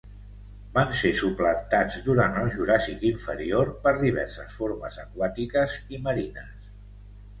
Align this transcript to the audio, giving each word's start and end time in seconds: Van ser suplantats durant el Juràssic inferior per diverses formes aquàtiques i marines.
Van 0.77 0.93
ser 1.01 1.09
suplantats 1.17 1.97
durant 2.07 2.39
el 2.43 2.49
Juràssic 2.57 3.05
inferior 3.09 3.71
per 3.87 3.95
diverses 4.01 4.57
formes 4.63 4.99
aquàtiques 5.07 5.77
i 5.97 6.01
marines. 6.09 6.73